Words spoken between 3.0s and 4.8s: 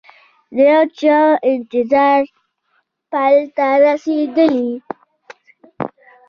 پای ته رسیدلي